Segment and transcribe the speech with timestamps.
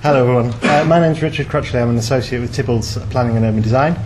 [0.00, 0.54] Hello everyone.
[0.62, 1.82] Uh, my name is Richard Crutchley.
[1.82, 3.98] I'm an associate with Tibbalds Planning and Urban Design.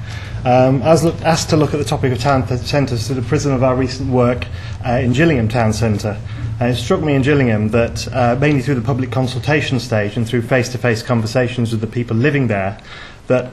[0.42, 3.28] Um, I was look, asked to look at the topic of town centres through the
[3.28, 4.46] prism of our recent work
[4.86, 6.18] uh, in Gillingham Town Centre.
[6.60, 10.26] And it struck me in Gillingham that, uh, mainly through the public consultation stage and
[10.26, 12.80] through face-to-face conversations with the people living there,
[13.26, 13.52] that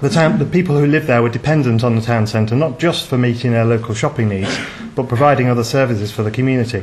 [0.00, 3.06] the, town, the people who live there were dependent on the town centre, not just
[3.06, 4.58] for meeting their local shopping needs,
[4.94, 6.82] but providing other services for the community.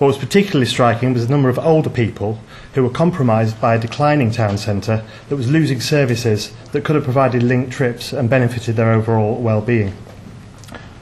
[0.00, 2.40] What was particularly striking was the number of older people
[2.72, 7.04] who were compromised by a declining town centre that was losing services that could have
[7.04, 9.92] provided linked trips and benefited their overall well-being.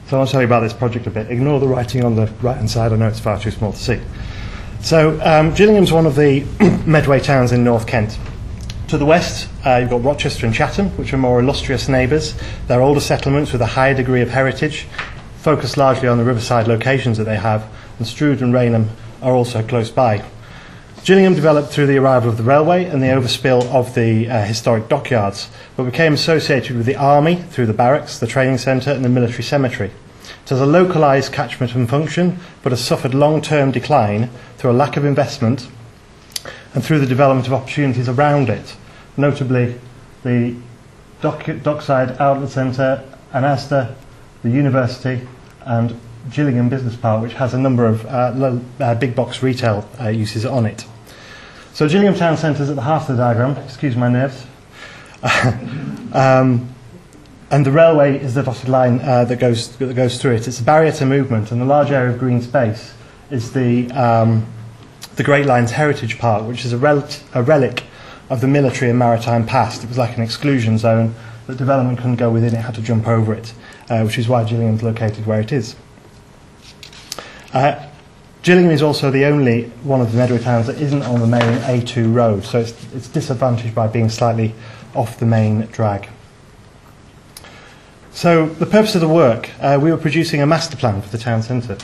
[0.07, 1.31] So I want to tell you about this project a bit.
[1.31, 2.91] Ignore the writing on the right-hand side.
[2.91, 4.01] I know it's far too small to see.
[4.81, 6.43] So um, Gillingham's one of the
[6.85, 8.19] Medway towns in North Kent.
[8.89, 12.35] To the west, uh, you've got Rochester and Chatham, which are more illustrious neighbours.
[12.67, 14.87] They're older settlements with a higher degree of heritage,
[15.37, 17.65] focused largely on the riverside locations that they have,
[17.99, 18.89] and Strood and Rainham
[19.21, 20.25] are also close by.
[21.03, 24.89] Gillingham developed through the arrival of the railway and the overspill of the uh, historic
[24.89, 29.09] dockyards, but became associated with the army through the barracks, the training centre, and the
[29.09, 29.91] military cemetery.
[30.43, 34.73] It has a localised catchment and function, but has suffered long term decline through a
[34.73, 35.69] lack of investment
[36.73, 38.75] and through the development of opportunities around it,
[39.17, 39.79] notably
[40.23, 40.55] the
[41.21, 43.95] dock, Dockside Outlet Centre, Anasta,
[44.43, 45.27] the university,
[45.61, 45.99] and
[46.31, 50.45] Gillingham Business Park, which has a number of uh, uh, big box retail uh, uses
[50.45, 50.85] on it.
[51.73, 53.57] So Gillingham Town Centre is at the heart of the diagram.
[53.63, 54.45] Excuse my nerves.
[56.13, 56.73] um,
[57.51, 60.47] and the railway is the dotted line uh, that, goes, that goes through it.
[60.47, 62.93] It's a barrier to movement, and the large area of green space
[63.31, 64.45] is the, um,
[65.15, 67.83] the Great Lines Heritage Park, which is a, rel- a relic
[68.29, 69.83] of the military and maritime past.
[69.83, 71.15] It was like an exclusion zone
[71.47, 73.53] that development couldn't go within, it had to jump over it,
[73.89, 75.75] uh, which is why Gillingham's located where it is.
[77.53, 77.87] Uh,
[78.43, 81.41] Gillingham is also the only one of the Medway towns that isn't on the main
[81.41, 84.53] A2 road, so it's, it's disadvantaged by being slightly
[84.95, 86.07] off the main drag.
[88.11, 91.17] So, the purpose of the work, uh, we were producing a master plan for the
[91.17, 91.77] town centre.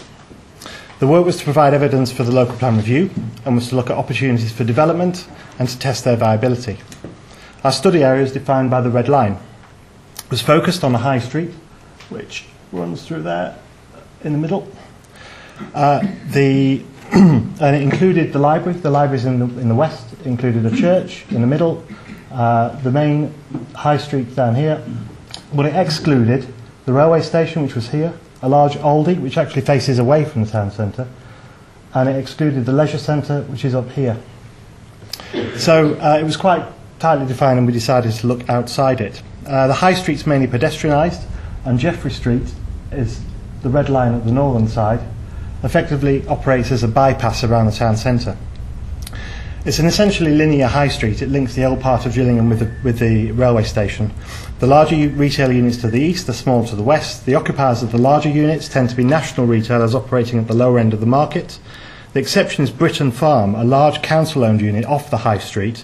[1.00, 3.10] The work was to provide evidence for the local plan review
[3.44, 5.28] and was to look at opportunities for development
[5.60, 6.78] and to test their viability.
[7.64, 9.38] Our study area is defined by the red line.
[10.24, 11.52] It was focused on the High Street,
[12.10, 13.58] which runs through there
[14.24, 14.72] in the middle.
[15.74, 18.78] Uh, the and it included the library.
[18.78, 20.08] The library's in the, in the west.
[20.26, 21.86] Included a church in the middle.
[22.32, 23.34] Uh, the main
[23.74, 24.84] high street down here.
[25.54, 26.52] But it excluded
[26.86, 30.52] the railway station, which was here, a large Aldi, which actually faces away from the
[30.52, 31.08] town centre,
[31.94, 34.18] and it excluded the leisure centre, which is up here.
[35.58, 36.66] So uh, it was quite
[37.00, 39.22] tightly defined, and we decided to look outside it.
[39.46, 41.26] Uh, the high street's mainly pedestrianised,
[41.66, 42.54] and Jeffrey Street
[42.92, 43.22] is
[43.64, 45.00] the red line at the northern side,
[45.64, 48.38] effectively operates as a bypass around the town centre.
[49.66, 51.24] It's an essentially linear high street.
[51.24, 54.14] It links the old part of Gillingham with the, with the railway station.
[54.60, 57.26] The larger retail units to the east, the smaller to the west.
[57.26, 60.78] The occupiers of the larger units tend to be national retailers operating at the lower
[60.78, 61.60] end of the market.
[62.14, 65.84] The exception is Britain Farm, a large council-owned unit off the high street,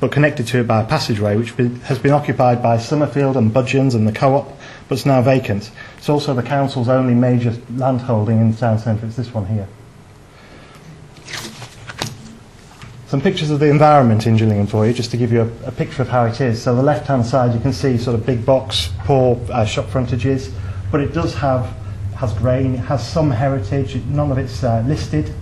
[0.00, 1.50] but connected to it by a passageway, which
[1.84, 4.57] has been occupied by Summerfield and Budgeons and the Co-op,
[4.88, 5.70] but it's now vacant.
[5.98, 9.06] It's also the council's only major land holding in the town centre.
[9.06, 9.68] It's this one here.
[13.06, 15.72] Some pictures of the environment in Gillingham for you, just to give you a, a
[15.72, 16.62] picture of how it is.
[16.62, 20.52] So the left-hand side, you can see sort of big box, poor uh, shop frontages,
[20.90, 21.74] but it does have
[22.16, 23.94] has grain, it has some heritage.
[24.06, 25.32] None of it's uh, listed.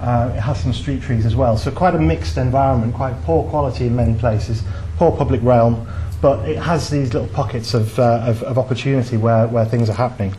[0.00, 1.56] Uh, it has some street trees as well.
[1.56, 4.62] So quite a mixed environment, quite poor quality in many places,
[4.98, 5.88] poor public realm,
[6.20, 9.94] but it has these little pockets of, uh, of, of opportunity where, where things are
[9.94, 10.34] happening.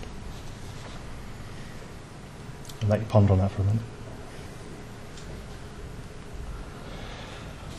[2.81, 3.81] I'll let you ponder on that for a minute.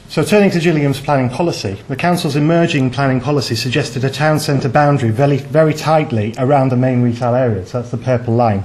[0.09, 4.69] So turning to Gillingham's planning policy, the Council's emerging planning policy suggested a town centre
[4.69, 7.73] boundary very, very tightly around the main retail areas.
[7.73, 8.65] That's the purple line.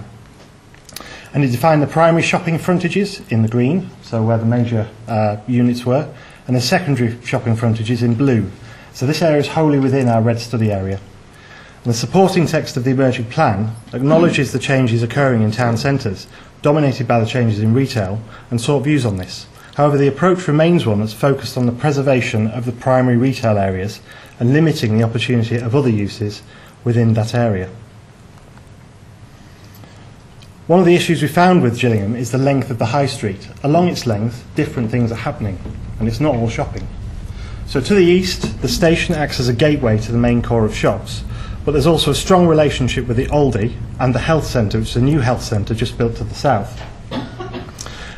[1.34, 5.38] And it defined the primary shopping frontages in the green, so where the major uh,
[5.46, 6.08] units were,
[6.48, 8.50] and the secondary shopping frontages in blue.
[8.93, 10.99] So this area is wholly within our red study area.
[11.84, 16.28] And the supporting text of the emerging plan acknowledges the changes occurring in town centres,
[16.61, 19.47] dominated by the changes in retail, and sought views on this.
[19.75, 23.99] However, the approach remains one that's focused on the preservation of the primary retail areas
[24.40, 26.43] and limiting the opportunity of other uses
[26.84, 27.69] within that area.
[30.67, 33.49] One of the issues we found with Gillingham is the length of the high street.
[33.63, 35.59] Along its length, different things are happening,
[35.99, 36.87] and it's not all shopping.
[37.68, 40.76] So to the east, the station acts as a gateway to the main core of
[40.76, 41.24] shops,
[41.66, 44.96] but there's also a strong relationship with the Aldi and the health centre, which is
[44.98, 46.82] a new health centre just built to the south,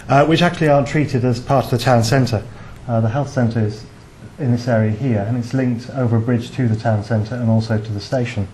[0.10, 2.44] uh, which actually aren't treated as part of the town centre.
[2.88, 3.86] Uh, the health centre is
[4.40, 7.50] in this area here, and it's linked over a bridge to the town centre and
[7.50, 8.48] also to the station.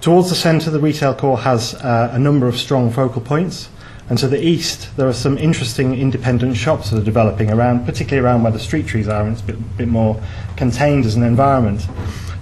[0.00, 3.68] Towards the centre, the retail core has uh, a number of strong focal points,
[4.08, 8.26] and to the east, there are some interesting independent shops that are developing around, particularly
[8.26, 10.20] around where the street trees are, and it's a bit, bit more
[10.56, 11.86] contained as an environment.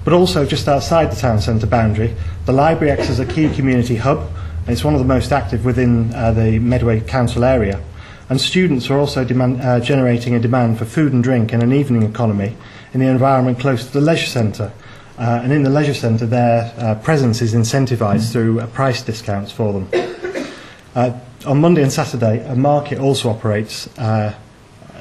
[0.05, 2.15] But also, just outside the town centre boundary,
[2.45, 4.31] the library acts as a key community hub,
[4.61, 7.83] and it's one of the most active within uh, the Medway Council area.
[8.29, 11.73] And students are also demand, uh, generating a demand for food and drink and an
[11.73, 12.57] evening economy
[12.93, 14.73] in the environment close to the leisure centre.
[15.19, 19.51] Uh, and in the leisure centre, their uh, presence is incentivised through uh, price discounts
[19.51, 19.89] for them.
[21.47, 24.35] On Monday and Saturday, a market also operates uh,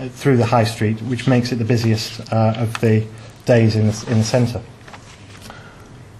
[0.09, 3.07] through the high street, which makes it the busiest uh, of the
[3.45, 4.61] days in the, in the centre.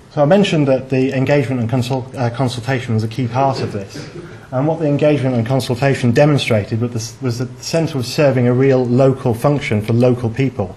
[0.10, 4.10] So I mentioned that the engagement and uh, consultation was a key part of this.
[4.50, 8.54] And what the engagement and consultation demonstrated was, was that the centre was serving a
[8.54, 10.76] real local function for local people,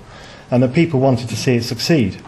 [0.50, 2.20] and that people wanted to see it succeed.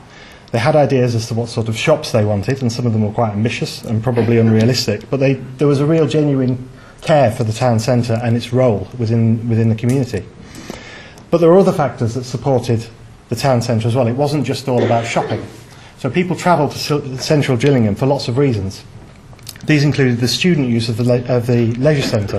[0.53, 3.03] They had ideas as to what sort of shops they wanted, and some of them
[3.03, 6.70] were quite ambitious and probably unrealistic, but they, there was a real genuine
[7.01, 10.25] care for the town centre and its role within, within the community.
[11.31, 12.87] But there were other factors that supported
[13.29, 14.09] the town centre as well.
[14.09, 15.45] It wasn't just all about shopping.
[15.99, 18.85] So people travelled to central Gillingham for lots of reasons.
[19.65, 22.39] These included the student use of the, of the leisure centre.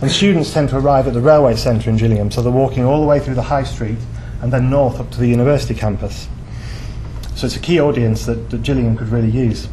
[0.00, 3.00] And students tend to arrive at the railway centre in Gillingham, so they're walking all
[3.00, 3.98] the way through the high street
[4.40, 6.28] and then north up to the university campus.
[7.34, 9.68] So it's a key audience that, that Gillingham could really use.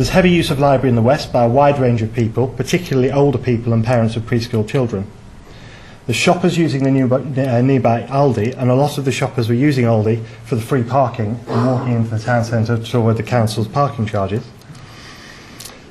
[0.00, 3.12] There's heavy use of library in the west by a wide range of people, particularly
[3.12, 5.06] older people and parents of preschool children.
[6.06, 9.84] The shoppers using the uh, nearby Aldi, and a lot of the shoppers were using
[9.84, 13.68] Aldi for the free parking and walking into the town centre to avoid the council's
[13.68, 14.42] parking charges.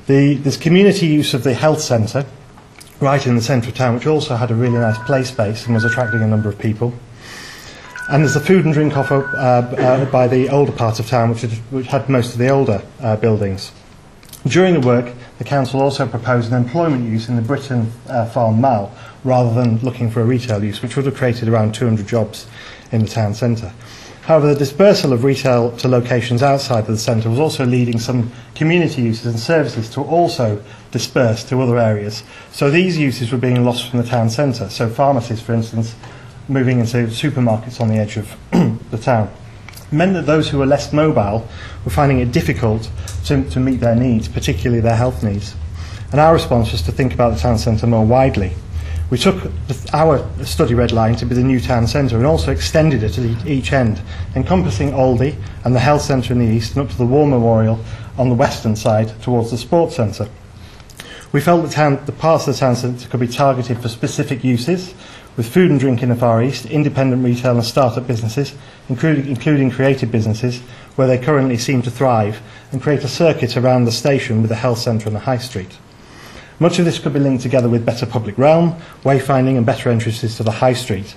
[0.08, 2.26] The, there's community use of the health centre
[2.98, 5.74] right in the centre of town, which also had a really nice play space and
[5.76, 6.92] was attracting a number of people.
[8.10, 11.30] And there's a food and drink offer uh, uh, by the older part of town,
[11.30, 13.70] which had, which had most of the older uh, buildings.
[14.46, 18.60] During the work, the council also proposed an employment use in the Britton uh, Farm
[18.60, 18.90] Mall,
[19.22, 22.46] rather than looking for a retail use, which would have created around 200 jobs
[22.90, 23.72] in the town centre.
[24.22, 28.30] However, the dispersal of retail to locations outside of the centre was also leading some
[28.54, 32.22] community uses and services to also disperse to other areas.
[32.52, 34.70] So these uses were being lost from the town centre.
[34.70, 35.94] So pharmacies, for instance,
[36.48, 38.34] moving into supermarkets on the edge of
[38.90, 39.30] the town.
[39.92, 41.48] meant that those who were less mobile
[41.84, 42.90] were finding it difficult
[43.24, 45.54] to, to meet their needs, particularly their health needs.
[46.12, 48.52] And our response was to think about the town centre more widely.
[49.10, 52.52] We took the, our study red line to be the new town centre and also
[52.52, 54.00] extended it at each end,
[54.36, 57.84] encompassing Aldi and the health centre in the east and up to the war memorial
[58.18, 60.28] on the western side towards the sports centre.
[61.32, 64.42] We felt the, town, the parts of the town centre could be targeted for specific
[64.42, 64.94] uses,
[65.36, 68.54] with food and drink in the Far East, independent retail and start-up businesses,
[68.88, 70.60] including, including creative businesses,
[70.96, 72.40] where they currently seem to thrive,
[72.72, 75.78] and create a circuit around the station with the health centre and the high street.
[76.58, 80.36] Much of this could be linked together with better public realm, wayfinding and better entrances
[80.36, 81.16] to the high street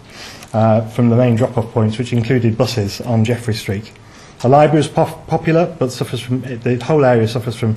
[0.54, 3.92] uh, from the main drop-off points, which included buses on Jeffrey Street.
[4.42, 7.76] The library is pop- popular, but suffers from, the whole area suffers from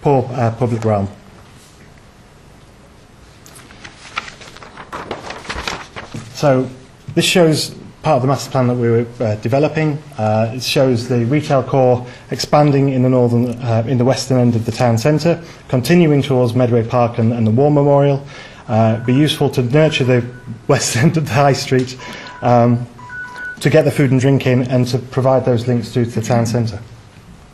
[0.00, 1.08] poor uh, public realm.
[6.44, 6.68] So
[7.14, 7.70] this shows
[8.02, 9.96] part of the master plan that we were uh, developing.
[10.18, 14.54] Uh, it shows the retail core expanding in the northern, uh, in the western end
[14.54, 18.22] of the town centre, continuing towards Medway Park and, and the War Memorial.
[18.68, 20.22] Uh, be useful to nurture the
[20.68, 21.98] west end of the high street,
[22.42, 22.86] um,
[23.60, 26.44] to get the food and drink in, and to provide those links to, the town
[26.44, 26.78] centre.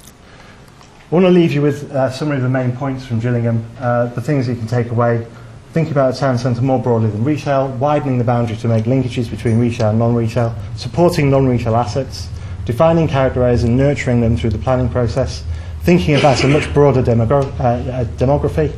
[0.02, 4.06] I want to leave you with a summary of the main points from Gillingham, uh,
[4.06, 5.28] the things you can take away
[5.72, 9.30] thinking about the town centre more broadly than retail, widening the boundary to make linkages
[9.30, 12.28] between retail and non-retail, supporting non-retail assets,
[12.64, 15.44] defining character areas and nurturing them through the planning process,
[15.82, 18.74] thinking about a much broader demogra uh, uh demography,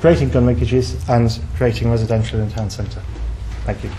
[0.00, 3.02] creating gun linkages and creating residential in town centre.
[3.64, 3.90] Thank you.